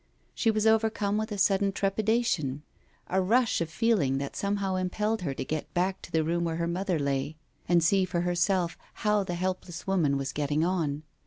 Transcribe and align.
She 0.33 0.49
was 0.49 0.65
overcome 0.65 1.17
with 1.19 1.31
a 1.31 1.37
sudden 1.37 1.71
trepidation, 1.71 2.63
a 3.05 3.21
rush 3.21 3.61
of 3.61 3.69
feeling 3.69 4.17
that 4.17 4.35
somehow 4.35 4.73
impelled 4.73 5.21
her 5.21 5.35
to 5.35 5.45
get 5.45 5.71
back 5.75 6.01
to 6.01 6.11
the 6.11 6.23
room 6.23 6.43
where 6.45 6.55
her 6.55 6.65
mother 6.65 6.97
lay, 6.97 7.37
and 7.69 7.83
see 7.83 8.03
for 8.03 8.21
herself 8.21 8.79
how 9.05 9.23
the 9.23 9.35
helpless 9.35 9.85
woman 9.85 10.17
was 10.17 10.33
getting 10.33 10.65
on. 10.65 11.03